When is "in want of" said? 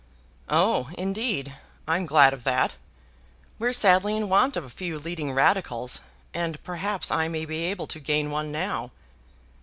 4.17-4.63